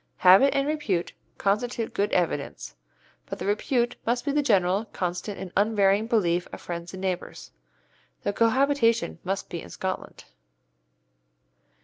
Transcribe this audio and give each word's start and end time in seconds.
'Habit 0.17 0.55
and 0.55 0.67
repute' 0.67 1.13
constitute 1.37 1.93
good 1.93 2.11
evidence, 2.11 2.73
but 3.27 3.37
the 3.37 3.45
repute 3.45 3.95
must 4.03 4.25
be 4.25 4.31
the 4.31 4.41
general, 4.41 4.85
constant, 4.85 5.37
and 5.37 5.51
unvarying 5.55 6.07
belief 6.07 6.47
of 6.51 6.59
friends 6.59 6.91
and 6.95 7.01
neighbours. 7.01 7.51
The 8.23 8.33
cohabitation 8.33 9.19
must 9.23 9.47
be 9.51 9.61
in 9.61 9.69
Scotland. 9.69 10.25